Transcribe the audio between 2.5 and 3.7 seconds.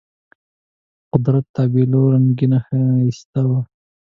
ښایسته وه.